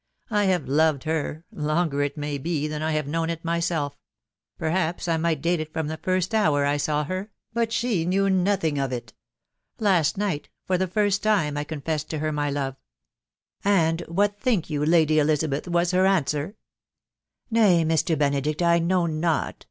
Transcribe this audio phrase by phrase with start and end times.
[0.31, 1.45] I have loved her....
[1.51, 3.95] longer, it may be, than I have known it myself....
[4.57, 8.27] perhaps I might date it from the first hour I saw her, but she knew
[8.27, 9.13] nothing of it...
[9.77, 12.77] Last night, for the first time, I con fessed to her my love....
[13.63, 16.55] And what think you, Lady Eliza beth, was her answer?""
[17.51, 19.55] Nay, Mr, Benedict, I know not.